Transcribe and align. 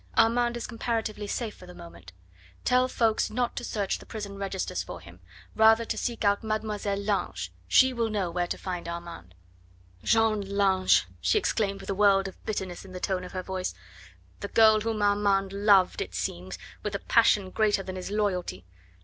Armand 0.17 0.57
is 0.57 0.65
comparatively 0.65 1.27
safe 1.27 1.53
for 1.55 1.67
the 1.67 1.75
moment. 1.75 2.11
Tell 2.65 2.87
Ffoulkes 2.87 3.29
not 3.29 3.55
to 3.57 3.63
search 3.63 3.99
the 3.99 4.05
prison 4.07 4.35
registers 4.39 4.81
for 4.81 4.99
him, 4.99 5.19
rather 5.55 5.85
to 5.85 5.95
seek 5.95 6.25
out 6.25 6.43
Mademoiselle 6.43 6.97
Lange. 6.97 7.51
She 7.67 7.93
will 7.93 8.09
know 8.09 8.31
where 8.31 8.47
to 8.47 8.57
find 8.57 8.87
Armand." 8.89 9.35
"Jeanne 10.03 10.41
Lange!" 10.41 11.03
she 11.21 11.37
exclaimed 11.37 11.81
with 11.81 11.89
a 11.91 11.93
world 11.93 12.27
of 12.27 12.43
bitterness 12.47 12.83
in 12.83 12.93
the 12.93 12.99
tone 12.99 13.23
of 13.23 13.33
her 13.33 13.43
voice, 13.43 13.75
"the 14.39 14.47
girl 14.47 14.81
whom 14.81 15.03
Armand 15.03 15.53
loved, 15.53 16.01
it 16.01 16.15
seems, 16.15 16.57
with 16.81 16.95
a 16.95 16.99
passion 17.01 17.51
greater 17.51 17.83
than 17.83 17.95
his 17.95 18.09
loyalty. 18.09 18.65